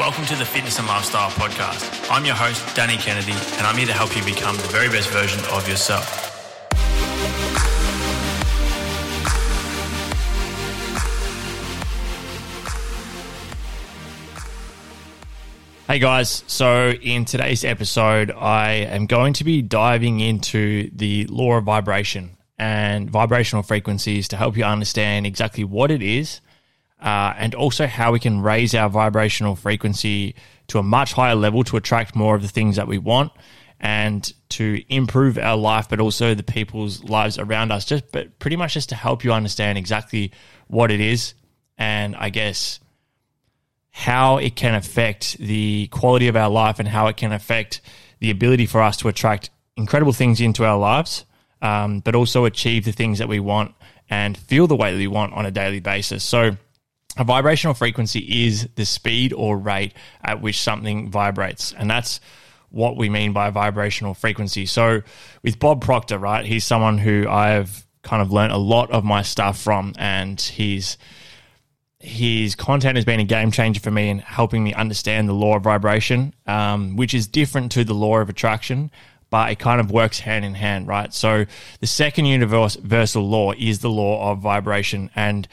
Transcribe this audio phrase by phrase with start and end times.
[0.00, 2.10] Welcome to the Fitness and Lifestyle Podcast.
[2.10, 5.10] I'm your host, Danny Kennedy, and I'm here to help you become the very best
[5.10, 6.26] version of yourself.
[15.86, 21.58] Hey guys, so in today's episode, I am going to be diving into the law
[21.58, 26.40] of vibration and vibrational frequencies to help you understand exactly what it is
[27.00, 30.34] uh, and also how we can raise our vibrational frequency
[30.68, 33.32] to a much higher level to attract more of the things that we want
[33.80, 37.84] and to improve our life, but also the people's lives around us.
[37.86, 40.32] Just, but pretty much just to help you understand exactly
[40.68, 41.34] what it is,
[41.78, 42.78] and I guess
[43.90, 47.80] how it can affect the quality of our life and how it can affect
[48.20, 51.24] the ability for us to attract incredible things into our lives,
[51.62, 53.74] um, but also achieve the things that we want
[54.10, 56.22] and feel the way that we want on a daily basis.
[56.22, 56.56] So
[57.16, 61.72] a vibrational frequency is the speed or rate at which something vibrates.
[61.72, 62.20] And that's
[62.70, 64.66] what we mean by vibrational frequency.
[64.66, 65.02] So,
[65.42, 69.22] with Bob Proctor, right, he's someone who I've kind of learned a lot of my
[69.22, 70.96] stuff from, and he's
[71.98, 75.56] his content has been a game changer for me in helping me understand the law
[75.56, 78.90] of vibration, um, which is different to the law of attraction,
[79.28, 81.12] but it kind of works hand in hand, right?
[81.12, 81.44] So
[81.80, 85.46] the second universal law is the law of vibration, and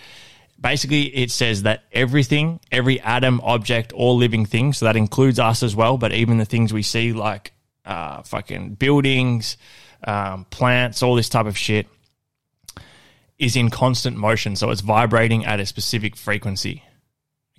[0.59, 5.63] basically it says that everything, every atom, object, all living things, so that includes us
[5.63, 7.53] as well, but even the things we see like
[7.85, 9.57] uh, fucking buildings,
[10.03, 11.87] um, plants, all this type of shit,
[13.39, 14.55] is in constant motion.
[14.55, 16.83] So it's vibrating at a specific frequency.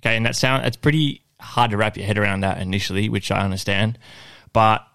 [0.01, 3.31] Okay, and that sound it's pretty hard to wrap your head around that initially, which
[3.31, 3.97] I understand.
[4.53, 4.85] But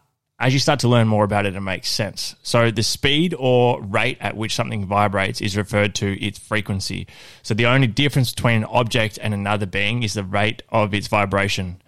[0.40, 2.34] as you start to learn more about it, it makes sense.
[2.42, 7.06] So, the speed or rate at which something vibrates is referred to its frequency.
[7.42, 11.06] So, the only difference between an object and another being is the rate of its
[11.06, 11.80] vibration.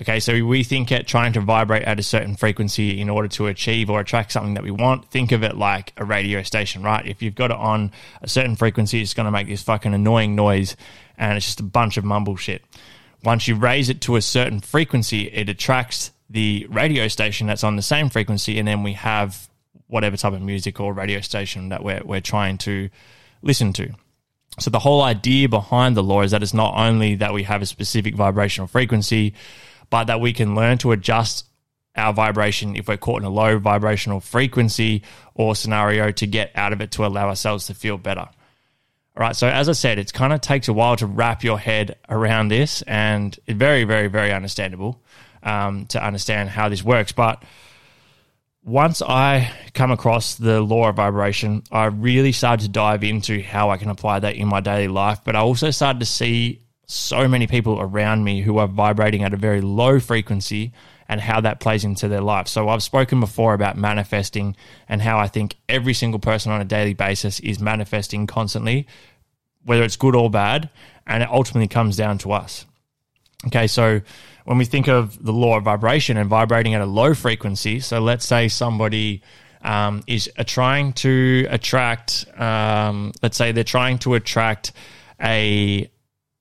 [0.00, 3.46] Okay, so we think at trying to vibrate at a certain frequency in order to
[3.46, 5.08] achieve or attract something that we want.
[5.08, 7.06] Think of it like a radio station, right?
[7.06, 10.34] If you've got it on a certain frequency, it's going to make this fucking annoying
[10.34, 10.76] noise
[11.16, 12.64] and it's just a bunch of mumble shit.
[13.22, 17.76] Once you raise it to a certain frequency, it attracts the radio station that's on
[17.76, 19.48] the same frequency, and then we have
[19.86, 22.88] whatever type of music or radio station that we're, we're trying to
[23.42, 23.94] listen to.
[24.58, 27.60] So the whole idea behind the law is that it's not only that we have
[27.60, 29.34] a specific vibrational frequency,
[29.90, 31.46] but that we can learn to adjust
[31.96, 35.02] our vibration if we're caught in a low vibrational frequency
[35.34, 38.28] or scenario to get out of it to allow ourselves to feel better.
[39.16, 39.36] All right.
[39.36, 42.48] So as I said, it kind of takes a while to wrap your head around
[42.48, 45.00] this and it's very, very, very understandable
[45.44, 47.12] um, to understand how this works.
[47.12, 47.42] But
[48.64, 53.70] once I come across the law of vibration, I really started to dive into how
[53.70, 55.20] I can apply that in my daily life.
[55.24, 59.34] But I also started to see so many people around me who are vibrating at
[59.34, 60.72] a very low frequency
[61.08, 62.48] and how that plays into their life.
[62.48, 64.56] So I've spoken before about manifesting
[64.88, 68.86] and how I think every single person on a daily basis is manifesting constantly,
[69.64, 70.70] whether it's good or bad,
[71.06, 72.64] and it ultimately comes down to us.
[73.46, 74.00] Okay, so
[74.44, 78.00] when we think of the law of vibration and vibrating at a low frequency, so
[78.00, 79.22] let's say somebody
[79.62, 84.72] um, is trying to attract, um, let's say they're trying to attract
[85.20, 85.90] a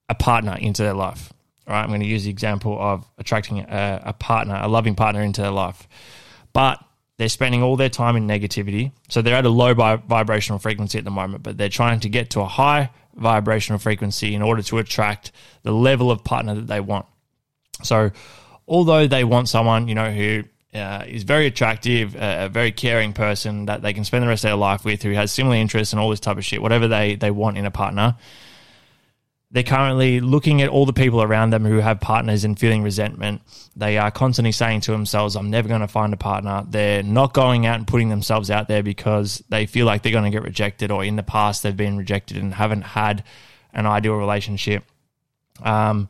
[0.10, 1.32] a partner into their life.
[1.66, 4.96] All right, I'm going to use the example of attracting a, a partner, a loving
[4.96, 5.88] partner into their life,
[6.52, 6.84] but
[7.18, 8.92] they're spending all their time in negativity.
[9.08, 12.32] So they're at a low vibrational frequency at the moment, but they're trying to get
[12.32, 15.32] to a high vibrational frequency in order to attract
[15.62, 17.06] the level of partner that they want.
[17.82, 18.12] So,
[18.68, 20.44] although they want someone, you know, who
[20.74, 24.44] uh, is very attractive, uh, a very caring person that they can spend the rest
[24.44, 26.88] of their life with, who has similar interests and all this type of shit, whatever
[26.88, 28.16] they, they want in a partner,
[29.52, 33.40] they're currently looking at all the people around them who have partners and feeling resentment.
[33.76, 36.66] They are constantly saying to themselves, I'm never going to find a partner.
[36.68, 40.24] They're not going out and putting themselves out there because they feel like they're going
[40.24, 43.24] to get rejected, or in the past, they've been rejected and haven't had
[43.74, 44.86] an ideal relationship.
[45.62, 46.10] Um,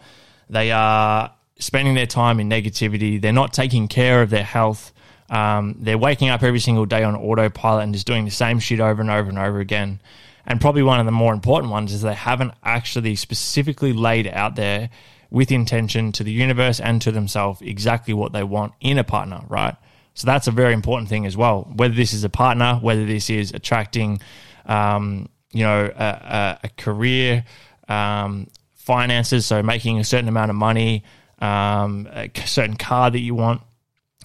[0.49, 3.21] they are spending their time in negativity.
[3.21, 4.91] They're not taking care of their health.
[5.29, 8.79] Um, they're waking up every single day on autopilot and just doing the same shit
[8.79, 9.99] over and over and over again.
[10.45, 14.55] And probably one of the more important ones is they haven't actually specifically laid out
[14.55, 14.89] there
[15.29, 19.41] with intention to the universe and to themselves exactly what they want in a partner,
[19.47, 19.75] right?
[20.13, 21.71] So that's a very important thing as well.
[21.75, 24.21] Whether this is a partner, whether this is attracting,
[24.65, 27.45] um, you know, a, a, a career,
[27.87, 31.03] um, finances, so making a certain amount of money,
[31.43, 33.61] um, a certain car that you want,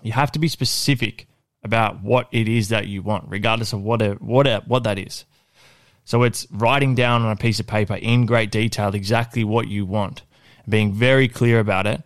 [0.03, 1.27] you have to be specific
[1.65, 4.99] about what it is that you want, regardless of what a, what a, what that
[4.99, 5.25] is.
[6.05, 9.85] So it's writing down on a piece of paper in great detail exactly what you
[9.85, 10.23] want,
[10.69, 12.03] being very clear about it,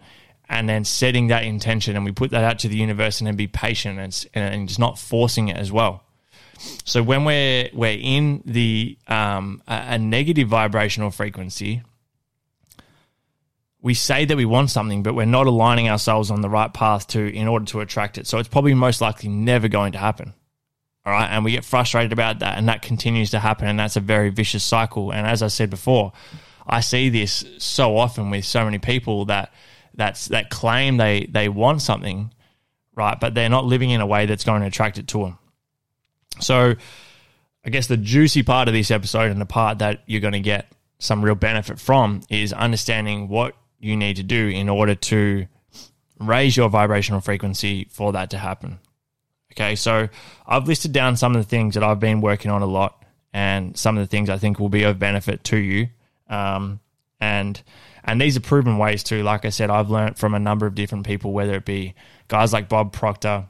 [0.49, 1.95] and then setting that intention.
[1.95, 4.81] And we put that out to the universe and then be patient and, and just
[4.81, 6.03] not forcing it as well.
[6.85, 11.83] So when we're we're in the um, a, a negative vibrational frequency,
[13.83, 17.09] we say that we want something, but we're not aligning ourselves on the right path
[17.09, 18.29] to in order to attract it.
[18.29, 20.33] So it's probably most likely never going to happen.
[21.05, 21.27] All right.
[21.27, 22.57] And we get frustrated about that.
[22.57, 23.67] And that continues to happen.
[23.67, 25.13] And that's a very vicious cycle.
[25.13, 26.13] And as I said before,
[26.65, 29.53] I see this so often with so many people that
[29.95, 32.33] that's that claim they they want something,
[32.95, 33.19] right?
[33.19, 35.39] But they're not living in a way that's going to attract it to them.
[36.39, 36.77] So
[37.65, 40.41] I guess the juicy part of this episode and the part that you're going to
[40.41, 40.71] get
[41.01, 45.47] some real benefit from is understanding what you need to do in order to
[46.19, 48.79] raise your vibrational frequency for that to happen.
[49.53, 50.09] Okay, so
[50.47, 53.77] I've listed down some of the things that I've been working on a lot and
[53.77, 55.89] some of the things I think will be of benefit to you.
[56.29, 56.81] Um,
[57.21, 57.63] and
[58.05, 59.23] and these are proven ways too.
[59.23, 61.95] Like I said, I've learned from a number of different people, whether it be
[62.29, 63.47] guys like Bob Proctor,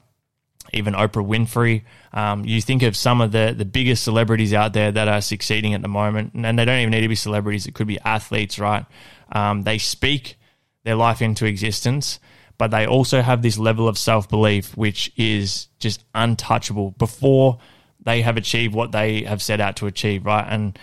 [0.73, 1.83] even Oprah Winfrey.
[2.13, 5.73] Um, you think of some of the the biggest celebrities out there that are succeeding
[5.75, 7.67] at the moment, and they don't even need to be celebrities.
[7.67, 8.85] It could be athletes, right?
[9.33, 10.37] Um, they speak
[10.85, 12.21] their life into existence,
[12.59, 17.59] but they also have this level of self belief, which is just untouchable before
[18.05, 20.47] they have achieved what they have set out to achieve, right?
[20.49, 20.79] And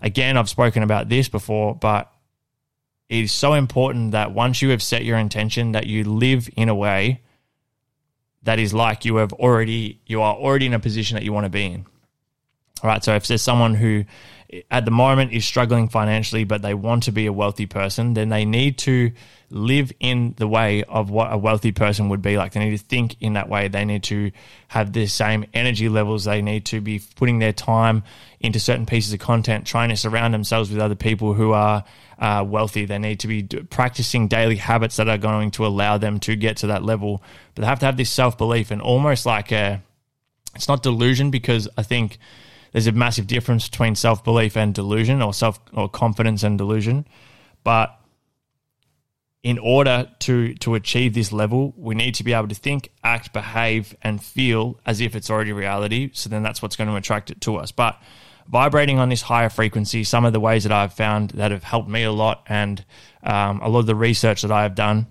[0.00, 2.12] again, I've spoken about this before, but
[3.08, 6.68] it is so important that once you have set your intention, that you live in
[6.68, 7.22] a way
[8.42, 11.44] that is like you have already you are already in a position that you want
[11.44, 11.86] to be in.
[12.82, 13.02] All right.
[13.02, 14.04] So if there's someone who
[14.70, 18.30] at the moment is struggling financially, but they want to be a wealthy person, then
[18.30, 19.12] they need to
[19.50, 22.52] live in the way of what a wealthy person would be like.
[22.52, 23.68] They need to think in that way.
[23.68, 24.30] They need to
[24.68, 26.24] have the same energy levels.
[26.24, 28.04] They need to be putting their time
[28.40, 31.84] into certain pieces of content, trying to surround themselves with other people who are
[32.18, 32.86] uh, wealthy.
[32.86, 36.58] They need to be practicing daily habits that are going to allow them to get
[36.58, 37.22] to that level.
[37.54, 39.82] But they have to have this self belief and almost like a,
[40.54, 42.18] it's not delusion because I think
[42.78, 47.08] there's a massive difference between self belief and delusion, or self or confidence and delusion.
[47.64, 47.92] But
[49.42, 53.32] in order to to achieve this level, we need to be able to think, act,
[53.32, 56.10] behave, and feel as if it's already reality.
[56.12, 57.72] So then that's what's going to attract it to us.
[57.72, 58.00] But
[58.46, 61.88] vibrating on this higher frequency, some of the ways that I've found that have helped
[61.88, 62.84] me a lot, and
[63.24, 65.08] um, a lot of the research that I have done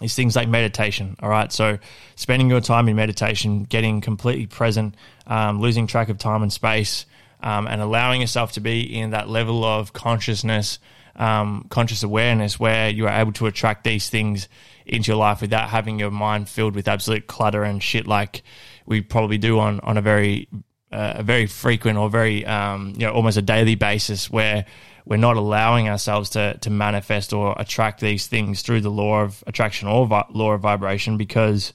[0.00, 1.16] is things like meditation.
[1.20, 1.52] All right.
[1.52, 1.78] So
[2.16, 4.94] spending your time in meditation, getting completely present,
[5.26, 7.06] um, losing track of time and space,
[7.42, 10.78] um, and allowing yourself to be in that level of consciousness,
[11.16, 14.48] um, conscious awareness where you are able to attract these things
[14.86, 18.42] into your life without having your mind filled with absolute clutter and shit like
[18.86, 20.48] we probably do on, on a very,
[20.90, 24.64] uh, a very frequent or very, um, you know, almost a daily basis where
[25.08, 29.42] we're not allowing ourselves to to manifest or attract these things through the law of
[29.46, 31.72] attraction or vi- law of vibration because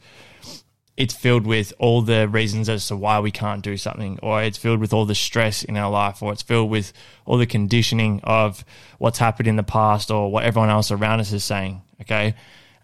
[0.96, 4.60] it's filled with all the reasons as to why we can't do something, or it's
[4.60, 6.94] filled with all the stress in our life, or it's filled with
[7.26, 8.64] all the conditioning of
[9.00, 11.82] what's happened in the past or what everyone else around us is saying.
[12.02, 12.36] Okay.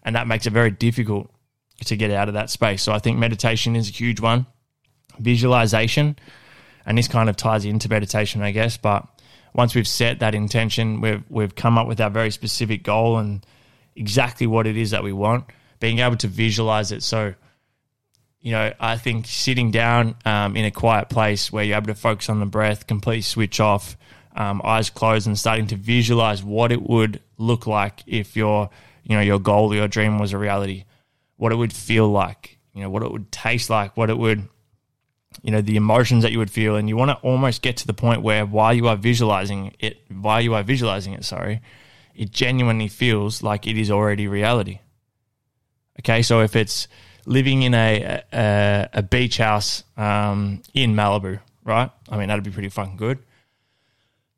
[0.02, 1.30] And that makes it very difficult
[1.84, 2.82] to get out of that space.
[2.82, 4.46] So I think meditation is a huge one.
[5.20, 6.16] Visualization,
[6.84, 9.06] and this kind of ties into meditation, I guess, but
[9.52, 13.44] once we've set that intention, we've we've come up with our very specific goal and
[13.96, 15.44] exactly what it is that we want,
[15.78, 17.02] being able to visualize it.
[17.02, 17.34] So,
[18.40, 21.94] you know, I think sitting down um, in a quiet place where you're able to
[21.94, 23.96] focus on the breath, completely switch off,
[24.34, 28.70] um, eyes closed, and starting to visualize what it would look like if your
[29.02, 30.84] you know your goal your dream was a reality,
[31.36, 34.48] what it would feel like, you know, what it would taste like, what it would
[35.42, 37.86] you know the emotions that you would feel and you want to almost get to
[37.86, 41.60] the point where while you are visualizing it while you are visualizing it sorry
[42.14, 44.80] it genuinely feels like it is already reality
[46.00, 46.88] okay so if it's
[47.26, 52.50] living in a a, a beach house um, in malibu right i mean that'd be
[52.50, 53.18] pretty fucking good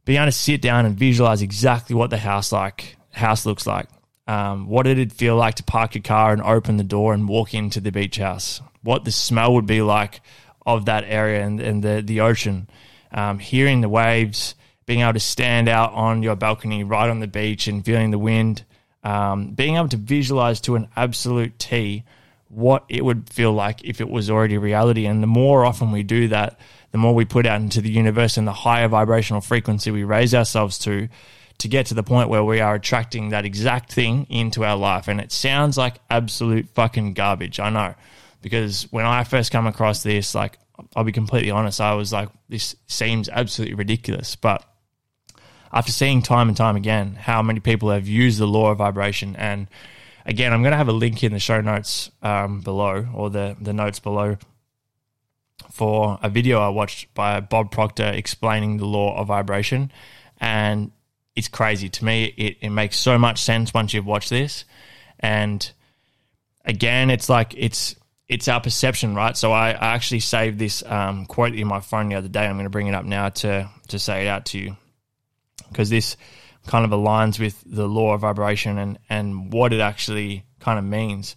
[0.04, 3.88] being able to sit down and visualize exactly what the house like house looks like
[4.26, 7.28] um, what did it feel like to park your car and open the door and
[7.28, 8.60] walk into the beach house?
[8.82, 10.20] What the smell would be like
[10.66, 12.68] of that area and, and the, the ocean.
[13.12, 14.54] Um, hearing the waves,
[14.86, 18.18] being able to stand out on your balcony right on the beach and feeling the
[18.18, 18.64] wind,
[19.04, 22.04] um, being able to visualize to an absolute T
[22.48, 25.06] what it would feel like if it was already reality.
[25.06, 26.58] And the more often we do that,
[26.90, 30.34] the more we put out into the universe and the higher vibrational frequency we raise
[30.34, 31.08] ourselves to,
[31.58, 35.08] to get to the point where we are attracting that exact thing into our life.
[35.08, 37.58] And it sounds like absolute fucking garbage.
[37.58, 37.94] I know.
[38.42, 40.58] Because when I first come across this, like,
[40.94, 44.36] I'll be completely honest, I was like, this seems absolutely ridiculous.
[44.36, 44.64] But
[45.72, 49.36] after seeing time and time again how many people have used the law of vibration,
[49.36, 49.68] and
[50.26, 53.56] again, I'm going to have a link in the show notes um, below or the,
[53.60, 54.36] the notes below
[55.70, 59.92] for a video I watched by Bob Proctor explaining the law of vibration.
[60.38, 60.90] And
[61.34, 61.88] it's crazy.
[61.88, 64.64] To me, it, it makes so much sense once you've watched this.
[65.20, 65.70] And
[66.64, 67.94] again, it's like it's
[68.28, 69.36] it's our perception, right?
[69.36, 72.46] So I, I actually saved this um, quote in my phone the other day.
[72.46, 74.76] I'm going to bring it up now to to say it out to you
[75.68, 76.16] because this
[76.66, 80.84] kind of aligns with the law of vibration and and what it actually kind of
[80.84, 81.36] means.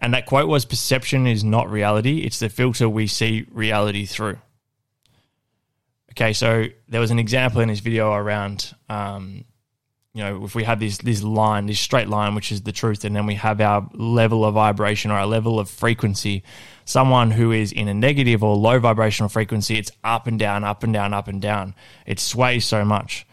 [0.00, 4.38] And that quote was perception is not reality, it's the filter we see reality through.
[6.12, 9.44] Okay, so there was an example in this video around, um,
[10.14, 13.04] you know, if we have this this line, this straight line, which is the truth,
[13.04, 16.44] and then we have our level of vibration or our level of frequency.
[16.84, 20.84] Someone who is in a negative or low vibrational frequency, it's up and down, up
[20.84, 21.74] and down, up and down.
[22.06, 23.26] It sways so much.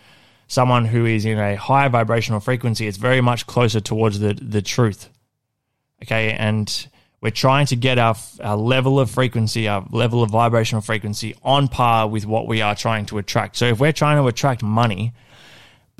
[0.47, 4.63] Someone who is in a higher vibrational frequency, it's very much closer towards the the
[4.63, 5.07] truth.
[6.01, 6.88] Okay, and
[7.21, 11.67] we're trying to get our, our level of frequency, our level of vibrational frequency on
[11.67, 13.55] par with what we are trying to attract.
[13.57, 15.13] So if we're trying to attract money,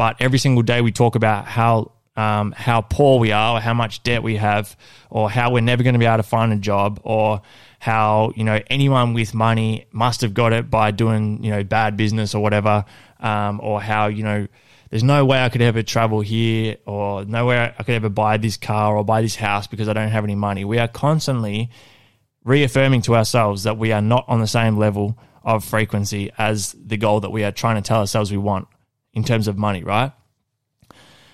[0.02, 3.76] but every single day we talk about how um, how poor we are, or how
[3.76, 4.76] much debt we have,
[5.12, 7.44] or how we're never going to be able to find a job, or
[7.78, 11.98] how you know anyone with money must have got it by doing you know bad
[11.98, 12.84] business or whatever,
[13.20, 14.48] um, or how you know
[14.90, 18.38] there's no way I could ever travel here or no way I could ever buy
[18.38, 20.66] this car or buy this house because I don't have any money.
[20.66, 21.70] We are constantly
[22.44, 26.98] reaffirming to ourselves that we are not on the same level of frequency as the
[26.98, 28.68] goal that we are trying to tell ourselves we want
[29.14, 30.12] in terms of money, right?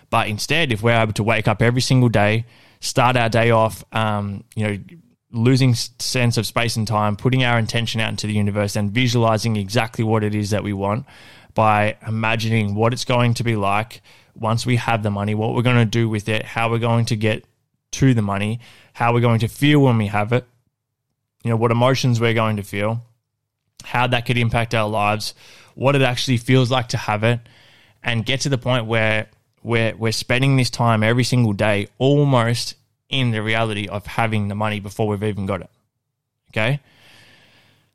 [0.10, 2.46] But instead, if we're able to wake up every single day,
[2.80, 4.78] start our day off, um, you know,
[5.32, 9.58] losing sense of space and time, putting our intention out into the universe and visualizing
[9.58, 11.06] exactly what it is that we want,
[11.54, 14.02] by imagining what it's going to be like
[14.36, 17.06] once we have the money, what we're going to do with it, how we're going
[17.06, 17.44] to get
[17.92, 18.60] to the money,
[18.94, 20.46] how we're going to feel when we have it,
[21.44, 23.02] you know, what emotions we're going to feel,
[23.84, 25.34] how that could impact our lives,
[25.76, 27.40] what it actually feels like to have it,
[28.08, 29.28] and get to the point where
[29.62, 32.76] we're, we're spending this time every single day almost
[33.10, 35.70] in the reality of having the money before we've even got it.
[36.52, 36.80] Okay.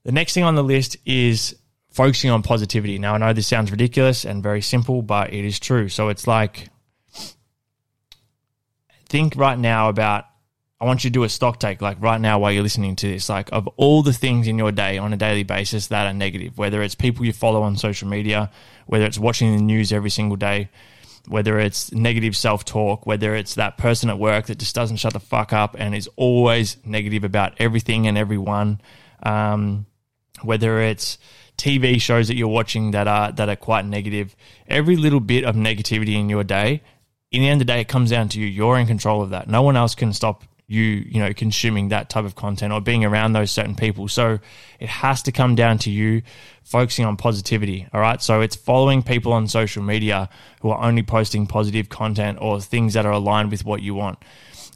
[0.04, 1.56] The next thing on the list is
[1.90, 2.98] focusing on positivity.
[2.98, 5.88] Now, I know this sounds ridiculous and very simple, but it is true.
[5.88, 6.68] So it's like,
[9.08, 10.26] think right now about,
[10.82, 13.08] I want you to do a stock take, like right now while you're listening to
[13.08, 16.12] this, like of all the things in your day on a daily basis that are
[16.12, 18.50] negative, whether it's people you follow on social media,
[18.86, 20.70] whether it's watching the news every single day,
[21.28, 25.12] whether it's negative self talk, whether it's that person at work that just doesn't shut
[25.12, 28.80] the fuck up and is always negative about everything and everyone,
[29.22, 29.86] um,
[30.42, 31.16] whether it's,
[31.58, 34.34] TV shows that you're watching that are that are quite negative.
[34.66, 36.82] Every little bit of negativity in your day,
[37.30, 38.46] in the end of the day, it comes down to you.
[38.46, 39.48] You're in control of that.
[39.48, 43.04] No one else can stop you, you know, consuming that type of content or being
[43.04, 44.08] around those certain people.
[44.08, 44.38] So
[44.80, 46.22] it has to come down to you
[46.64, 47.86] focusing on positivity.
[47.92, 48.22] All right.
[48.22, 50.28] So it's following people on social media
[50.60, 54.18] who are only posting positive content or things that are aligned with what you want.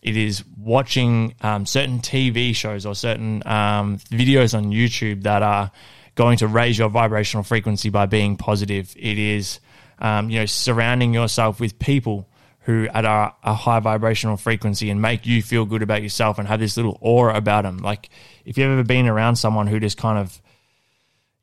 [0.03, 5.71] It is watching um, certain TV shows or certain um, videos on YouTube that are
[6.15, 8.95] going to raise your vibrational frequency by being positive.
[8.97, 9.61] It is,
[9.99, 12.29] um, you know, surrounding yourself with people
[12.67, 16.49] who at a, a, high vibrational frequency and make you feel good about yourself and
[16.49, 17.79] have this little aura about them.
[17.79, 18.11] Like
[18.45, 20.43] if you've ever been around someone who just kind of,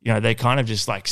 [0.01, 1.07] you know, they kind of just like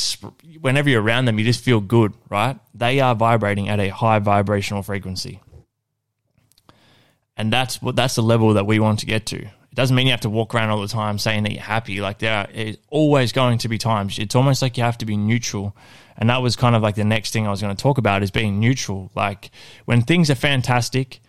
[0.60, 2.58] whenever you're around them, you just feel good, right?
[2.74, 5.40] They are vibrating at a high vibrational frequency.
[7.34, 9.46] And that's what that's the level that we want to get to.
[9.72, 12.00] It doesn't mean you have to walk around all the time saying that you're happy.
[12.02, 14.18] Like there is always going to be times.
[14.18, 15.74] It's almost like you have to be neutral.
[16.18, 18.22] And that was kind of like the next thing I was going to talk about
[18.22, 19.10] is being neutral.
[19.14, 19.50] Like
[19.86, 21.20] when things are fantastic,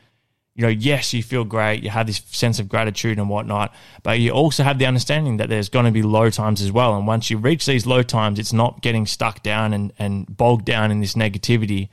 [0.56, 3.74] you know, yes, you feel great, you have this sense of gratitude and whatnot,
[4.04, 6.96] but you also have the understanding that there's going to be low times as well.
[6.98, 10.66] And once you reach these low times, it's not getting stuck down and, and bogged
[10.66, 11.88] down in this negativity.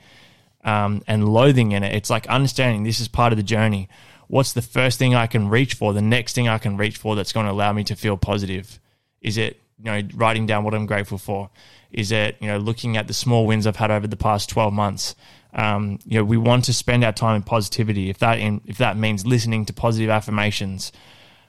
[0.63, 1.95] um, and loathing in it.
[1.95, 3.89] It's like understanding this is part of the journey.
[4.31, 5.91] What's the first thing I can reach for?
[5.91, 8.79] The next thing I can reach for that's going to allow me to feel positive?
[9.19, 11.49] Is it you know writing down what I'm grateful for?
[11.91, 14.71] Is it you know looking at the small wins I've had over the past 12
[14.71, 15.15] months?
[15.53, 18.09] Um, you know we want to spend our time in positivity.
[18.09, 20.93] If that in, if that means listening to positive affirmations,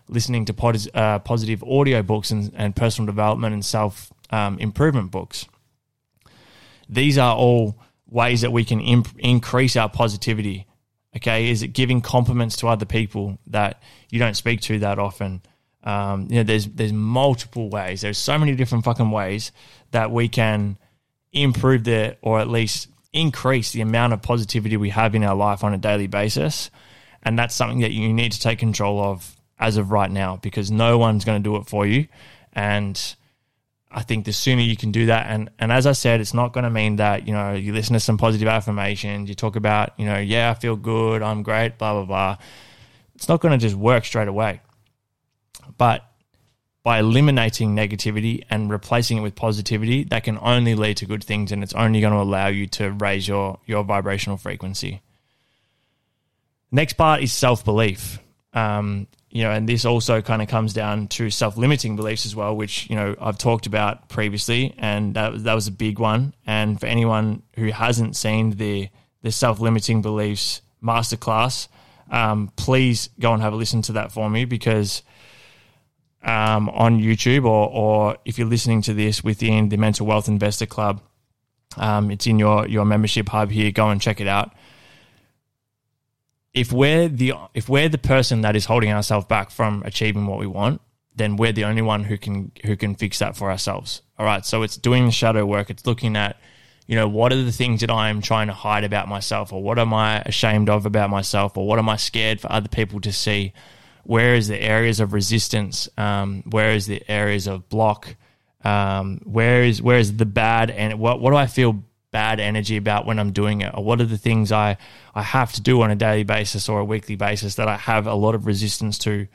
[0.09, 5.47] listening to uh, positive audio books and, and personal development and self um, improvement books.
[6.89, 10.67] These are all ways that we can imp- increase our positivity.
[11.17, 15.43] Okay, is it giving compliments to other people that you don't speak to that often?
[15.85, 18.01] Um, you know, there's there's multiple ways.
[18.01, 19.53] There's so many different fucking ways
[19.91, 20.79] that we can
[21.33, 25.65] improve the or at least increase the amount of positivity we have in our life
[25.65, 26.71] on a daily basis,
[27.23, 30.71] and that's something that you need to take control of as of right now because
[30.71, 32.07] no one's going to do it for you,
[32.55, 33.17] and
[33.95, 36.53] I think the sooner you can do that, and and as I said, it's not
[36.53, 39.99] going to mean that you know you listen to some positive affirmations, you talk about
[39.99, 42.37] you know yeah I feel good, I'm great, blah blah blah.
[43.15, 44.61] It's not going to just work straight away,
[45.77, 46.05] but
[46.83, 51.53] by eliminating negativity and replacing it with positivity, that can only lead to good things,
[51.53, 55.03] and it's only going to allow you to raise your your vibrational frequency.
[56.71, 58.19] Next part is self belief.
[58.55, 62.55] Um, you know, and this also kind of comes down to self-limiting beliefs as well,
[62.55, 66.35] which you know I've talked about previously, and that that was a big one.
[66.47, 68.91] And for anyone who hasn't seen the
[69.23, 71.69] the self-limiting beliefs masterclass,
[72.11, 75.03] um, please go and have a listen to that for me because
[76.23, 80.67] um, on YouTube or or if you're listening to this within the Mental Wealth Investor
[80.67, 81.01] Club,
[81.79, 83.71] um, it's in your your membership hub here.
[83.71, 84.53] Go and check it out
[86.55, 90.39] if we're the if we're the person that is holding ourselves back from achieving what
[90.39, 90.81] we want,
[91.15, 94.03] then we're the only one who can who can fix that for ourselves.
[94.19, 94.45] All right.
[94.45, 95.71] So it's doing the shadow work.
[95.71, 96.39] It's looking at,
[96.87, 99.63] you know, what are the things that I am trying to hide about myself, or
[99.63, 103.01] what am I ashamed of about myself, or what am I scared for other people
[103.01, 103.53] to see?
[104.05, 105.89] Where is the areas of resistance?
[105.97, 108.17] Um, where is the areas of block?
[108.65, 111.83] Um, where is where is the bad and what what do I feel
[112.13, 114.77] bad energy about when I'm doing it, or what are the things I
[115.15, 118.07] I have to do on a daily basis or a weekly basis that I have
[118.07, 119.27] a lot of resistance to.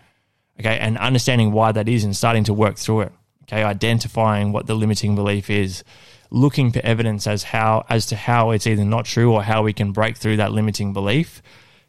[0.60, 3.12] Okay, and understanding why that is and starting to work through it.
[3.44, 5.84] Okay, identifying what the limiting belief is,
[6.30, 9.74] looking for evidence as how as to how it's either not true or how we
[9.74, 11.42] can break through that limiting belief.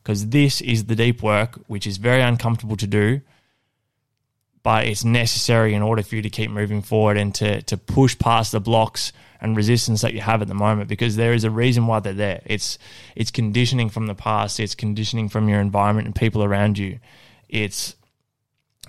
[0.02, 3.20] Because this is the deep work, which is very uncomfortable to do,
[4.62, 8.18] but it's necessary in order for you to keep moving forward and to to push
[8.18, 11.50] past the blocks and resistance that you have at the moment because there is a
[11.50, 12.42] reason why they're there.
[12.44, 12.78] It's
[13.14, 16.98] it's conditioning from the past, it's conditioning from your environment and people around you.
[17.48, 17.94] It's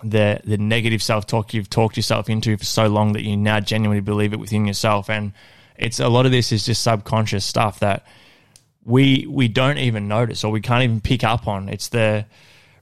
[0.04, 3.60] the the negative self talk you've talked yourself into for so long that you now
[3.60, 5.10] genuinely believe it within yourself.
[5.10, 5.34] And
[5.78, 8.06] it's a lot of this is just subconscious stuff that
[8.84, 11.70] we we don't even notice or we can't even pick up on.
[11.70, 12.26] It's the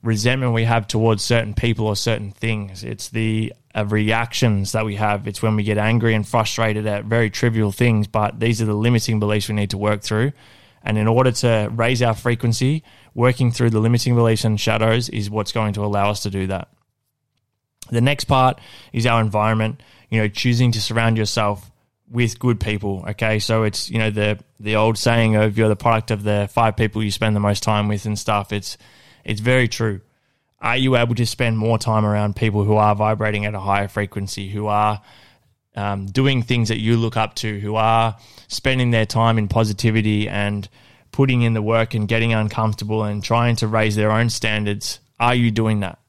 [0.03, 2.84] resentment we have towards certain people or certain things.
[2.84, 5.27] It's the uh, reactions that we have.
[5.27, 8.73] It's when we get angry and frustrated at very trivial things, but these are the
[8.73, 10.31] limiting beliefs we need to work through.
[10.83, 15.29] And in order to raise our frequency, working through the limiting beliefs and shadows is
[15.29, 16.69] what's going to allow us to do that.
[17.89, 18.59] The next part
[18.93, 21.71] is our environment, you know, choosing to surround yourself
[22.09, 23.05] with good people.
[23.09, 23.39] Okay.
[23.39, 26.75] So it's, you know, the the old saying of you're the product of the five
[26.77, 28.51] people you spend the most time with and stuff.
[28.51, 28.77] It's
[29.23, 30.01] it's very true.
[30.60, 33.88] Are you able to spend more time around people who are vibrating at a higher
[33.88, 35.02] frequency, who are
[35.76, 38.17] um, doing things that you look up to, who are
[38.48, 40.67] spending their time in positivity and
[41.12, 45.00] putting in the work and getting uncomfortable and trying to raise their own standards?
[45.20, 46.00] Are you doing that?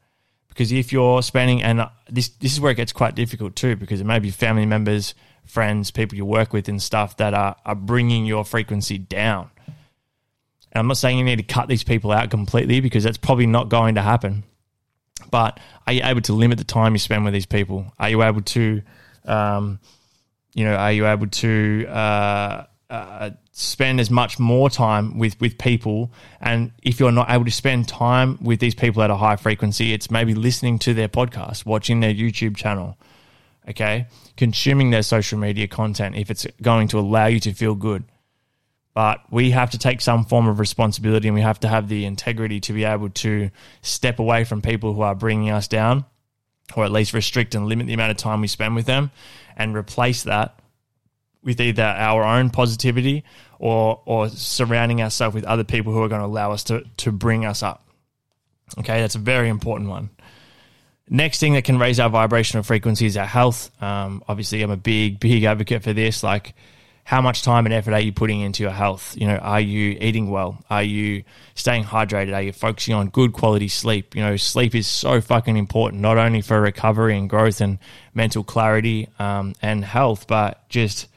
[0.48, 4.00] Because if you're spending, and this this is where it gets quite difficult too, because
[4.00, 7.76] it may be family members, friends, people you work with, and stuff that are are
[7.76, 9.50] bringing your frequency down.
[10.78, 13.46] And I'm not saying you need to cut these people out completely because that's probably
[13.46, 14.44] not going to happen.
[15.28, 17.92] But are you able to limit the time you spend with these people?
[17.98, 18.82] Are you able to,
[19.24, 19.80] um,
[20.54, 25.58] you know, are you able to uh, uh, spend as much more time with with
[25.58, 26.12] people?
[26.40, 29.92] And if you're not able to spend time with these people at a high frequency,
[29.92, 32.96] it's maybe listening to their podcast, watching their YouTube channel,
[33.68, 38.04] okay, consuming their social media content if it's going to allow you to feel good
[38.94, 42.04] but we have to take some form of responsibility and we have to have the
[42.04, 43.50] integrity to be able to
[43.82, 46.04] step away from people who are bringing us down
[46.76, 49.10] or at least restrict and limit the amount of time we spend with them
[49.56, 50.58] and replace that
[51.42, 53.24] with either our own positivity
[53.58, 57.12] or or surrounding ourselves with other people who are going to allow us to to
[57.12, 57.88] bring us up.
[58.78, 60.10] Okay, that's a very important one.
[61.08, 63.70] Next thing that can raise our vibrational frequency is our health.
[63.82, 66.22] Um, obviously, I'm a big, big advocate for this.
[66.22, 66.54] Like,
[67.08, 69.16] how much time and effort are you putting into your health?
[69.16, 70.62] You know, are you eating well?
[70.68, 72.34] Are you staying hydrated?
[72.34, 74.14] Are you focusing on good quality sleep?
[74.14, 77.78] You know, sleep is so fucking important, not only for recovery and growth and
[78.12, 81.08] mental clarity um, and health, but just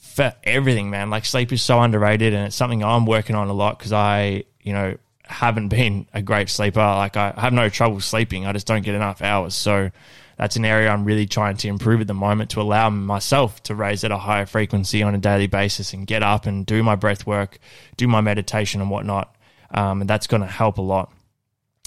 [0.00, 1.10] for everything, man.
[1.10, 4.44] Like sleep is so underrated, and it's something I'm working on a lot because I,
[4.62, 6.80] you know, haven't been a great sleeper.
[6.80, 8.46] Like I have no trouble sleeping.
[8.46, 9.54] I just don't get enough hours.
[9.54, 9.90] So
[10.36, 13.74] that's an area I'm really trying to improve at the moment to allow myself to
[13.74, 16.94] raise at a higher frequency on a daily basis and get up and do my
[16.94, 17.58] breath work,
[17.96, 19.34] do my meditation and whatnot.
[19.70, 21.10] Um, and that's going to help a lot.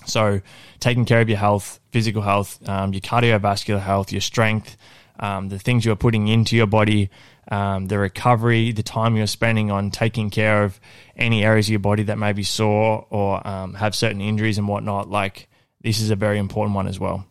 [0.05, 0.41] So,
[0.79, 4.77] taking care of your health, physical health, um, your cardiovascular health, your strength,
[5.19, 7.09] um, the things you're putting into your body,
[7.51, 10.79] um, the recovery, the time you're spending on taking care of
[11.15, 14.67] any areas of your body that may be sore or um, have certain injuries and
[14.67, 15.09] whatnot.
[15.09, 15.49] Like,
[15.81, 17.25] this is a very important one as well.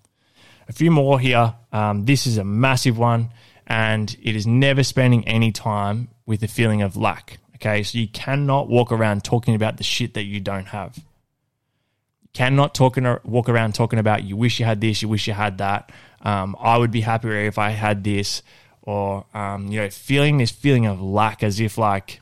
[0.69, 1.55] A few more here.
[1.73, 3.31] Um, this is a massive one,
[3.67, 7.39] and it is never spending any time with the feeling of lack.
[7.57, 10.99] Okay, so you cannot walk around talking about the shit that you don't have.
[10.99, 15.27] You cannot talk and walk around talking about you wish you had this, you wish
[15.27, 15.91] you had that.
[16.21, 18.43] Um, I would be happier if I had this,
[18.83, 22.21] or um, you know, feeling this feeling of lack as if like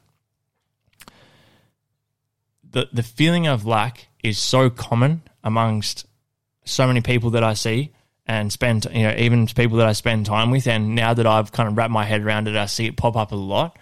[2.71, 6.07] the the feeling of lack is so common amongst
[6.65, 7.93] so many people that I see
[8.27, 10.67] and spend, you know, even people that I spend time with.
[10.67, 13.17] And now that I've kind of wrapped my head around it, I see it pop
[13.17, 13.79] up a lot.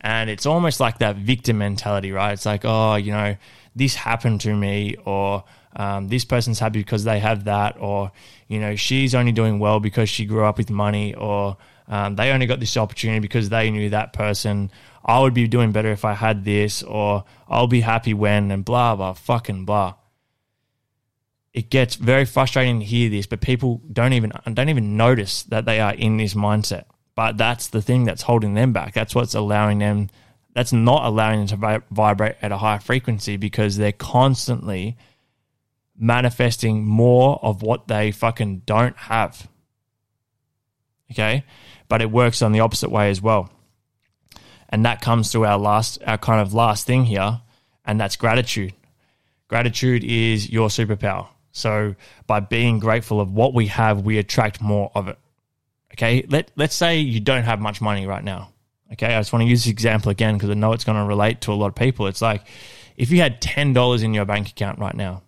[0.00, 2.32] And it's almost like that victim mentality, right?
[2.32, 3.36] It's like, oh, you know,
[3.74, 5.42] this happened to me, or
[5.74, 8.12] um, this person's happy because they have that, or,
[8.46, 11.56] you know, she's only doing well because she grew up with money, or
[11.88, 14.70] um, they only got this opportunity because they knew that person.
[15.04, 18.64] I would be doing better if I had this, or I'll be happy when, and
[18.64, 19.94] blah, blah, fucking blah
[21.58, 25.64] it gets very frustrating to hear this, but people don't even don't even notice that
[25.64, 26.84] they are in this mindset.
[27.16, 28.94] But that's the thing that's holding them back.
[28.94, 30.08] That's what's allowing them.
[30.52, 34.98] That's not allowing them to vibrate at a higher frequency because they're constantly
[35.96, 39.48] manifesting more of what they fucking don't have.
[41.10, 41.42] Okay,
[41.88, 43.50] but it works on the opposite way as well,
[44.68, 47.40] and that comes to our last, our kind of last thing here,
[47.84, 48.74] and that's gratitude.
[49.48, 51.94] Gratitude is your superpower so
[52.26, 55.18] by being grateful of what we have, we attract more of it.
[55.94, 56.24] Okay.
[56.28, 58.50] Let, let's say you don't have much money right now.
[58.92, 59.14] Okay.
[59.14, 61.40] I just want to use this example again because I know it's going to relate
[61.42, 62.06] to a lot of people.
[62.06, 62.46] It's like
[62.96, 65.22] if you had $10 in your bank account right now,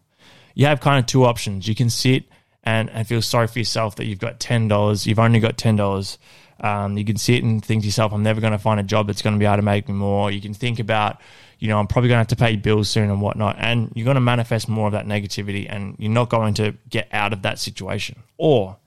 [0.54, 1.66] you have kind of two options.
[1.66, 2.24] You can sit
[2.62, 5.06] and, and feel sorry for yourself that you've got $10.
[5.06, 6.18] You've only got $10.
[6.60, 9.06] Um, you can sit and think to yourself, I'm never going to find a job
[9.06, 10.30] that's going to be able to make me more.
[10.30, 11.20] You can think about,
[11.60, 13.56] you know, I'm probably going to have to pay bills soon and whatnot.
[13.58, 17.08] And you're going to manifest more of that negativity and you're not going to get
[17.12, 18.22] out of that situation.
[18.38, 18.78] Or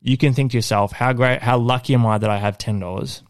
[0.00, 3.20] you can think to yourself, how great, how lucky am I that I have $10?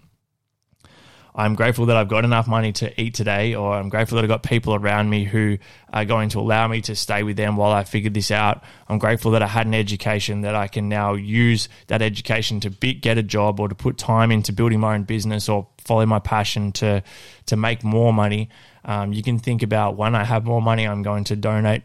[1.38, 4.28] I'm grateful that I've got enough money to eat today, or I'm grateful that I've
[4.28, 5.58] got people around me who
[5.92, 8.64] are going to allow me to stay with them while I figure this out.
[8.88, 12.70] I'm grateful that I had an education that I can now use that education to
[12.70, 16.06] be, get a job or to put time into building my own business or follow
[16.06, 17.02] my passion to
[17.46, 18.48] to make more money.
[18.86, 21.82] Um, you can think about when I have more money, I'm going to donate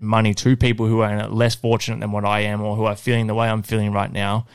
[0.00, 3.26] money to people who are less fortunate than what I am or who are feeling
[3.26, 4.46] the way I'm feeling right now.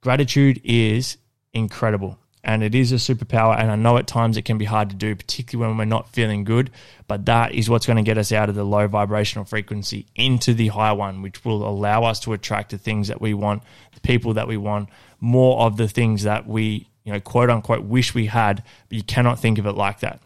[0.00, 1.16] Gratitude is
[1.52, 3.58] incredible and it is a superpower.
[3.58, 6.10] And I know at times it can be hard to do, particularly when we're not
[6.10, 6.70] feeling good.
[7.08, 10.54] But that is what's going to get us out of the low vibrational frequency into
[10.54, 13.64] the high one, which will allow us to attract the things that we want,
[13.94, 14.88] the people that we want,
[15.20, 19.02] more of the things that we, you know, quote unquote, wish we had, but you
[19.02, 20.20] cannot think of it like that.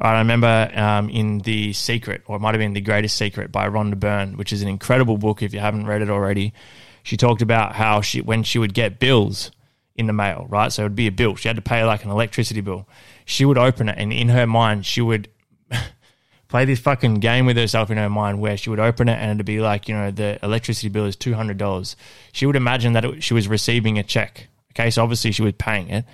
[0.00, 3.68] I remember um, in The Secret, or it might have been The Greatest Secret by
[3.68, 6.54] Rhonda Byrne, which is an incredible book if you haven't read it already.
[7.02, 9.50] She talked about how she, when she would get bills
[9.96, 10.72] in the mail, right?
[10.72, 11.36] So it would be a bill.
[11.36, 12.88] She had to pay like an electricity bill.
[13.26, 15.28] She would open it, and in her mind, she would
[16.48, 19.32] play this fucking game with herself in her mind where she would open it and
[19.36, 21.94] it'd be like, you know, the electricity bill is $200.
[22.32, 24.48] She would imagine that it, she was receiving a check.
[24.72, 26.04] Okay, so obviously she was paying it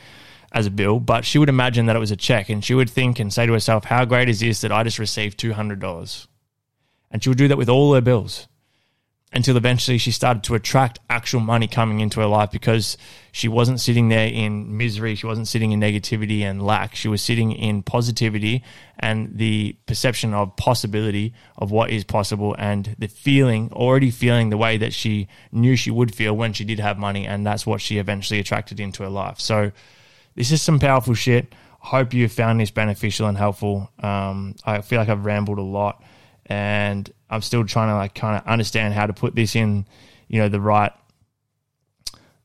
[0.53, 2.91] as a bill, but she would imagine that it was a check and she would
[2.91, 6.27] think and say to herself, How great is this that I just received $200?
[7.11, 8.49] And she would do that with all her bills
[9.33, 12.97] until eventually she started to attract actual money coming into her life because
[13.33, 15.15] she wasn't sitting there in misery.
[15.15, 16.95] She wasn't sitting in negativity and lack.
[16.95, 18.63] She was sitting in positivity
[18.99, 24.57] and the perception of possibility of what is possible and the feeling, already feeling the
[24.57, 27.27] way that she knew she would feel when she did have money.
[27.27, 29.41] And that's what she eventually attracted into her life.
[29.41, 29.73] So,
[30.37, 31.55] this is some powerful shit.
[31.81, 33.91] Hope you found this beneficial and helpful.
[34.01, 36.03] Um, I feel like I've rambled a lot,
[36.47, 39.87] and I'm still trying to like kind of understand how to put this in,
[40.29, 40.93] you know, the right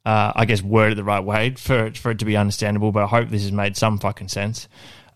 [0.05, 2.91] uh, I guess, worded the right way for for it to be understandable.
[2.91, 4.67] But I hope this has made some fucking sense.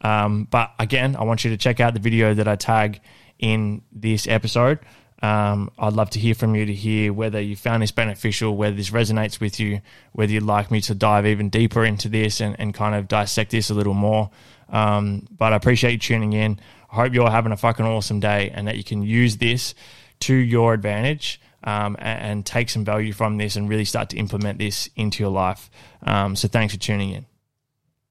[0.01, 3.01] Um, but again, I want you to check out the video that I tag
[3.39, 4.79] in this episode.
[5.21, 8.75] Um, I'd love to hear from you to hear whether you found this beneficial, whether
[8.75, 12.55] this resonates with you, whether you'd like me to dive even deeper into this and,
[12.59, 14.29] and kind of dissect this a little more.
[14.69, 16.59] Um, but I appreciate you tuning in.
[16.91, 19.73] I hope you're having a fucking awesome day and that you can use this
[20.21, 24.17] to your advantage um, and, and, take some value from this and really start to
[24.17, 25.69] implement this into your life.
[26.03, 27.25] Um, so thanks for tuning in.